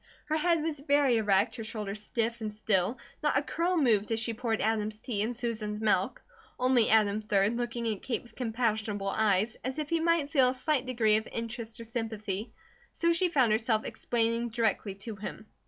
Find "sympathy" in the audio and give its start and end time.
11.83-12.51